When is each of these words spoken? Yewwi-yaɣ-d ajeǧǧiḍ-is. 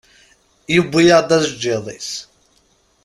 Yewwi-yaɣ-d 0.73 1.29
ajeǧǧiḍ-is. 1.35 2.11